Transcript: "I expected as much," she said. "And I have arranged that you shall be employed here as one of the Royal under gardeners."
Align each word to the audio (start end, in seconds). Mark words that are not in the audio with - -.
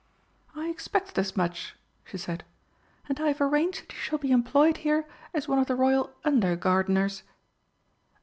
"I 0.55 0.69
expected 0.69 1.19
as 1.19 1.37
much," 1.37 1.75
she 2.05 2.17
said. 2.17 2.43
"And 3.07 3.19
I 3.19 3.27
have 3.27 3.39
arranged 3.39 3.81
that 3.83 3.93
you 3.93 3.99
shall 3.99 4.17
be 4.17 4.31
employed 4.31 4.77
here 4.77 5.05
as 5.31 5.47
one 5.47 5.59
of 5.59 5.67
the 5.67 5.75
Royal 5.75 6.09
under 6.25 6.55
gardeners." 6.55 7.21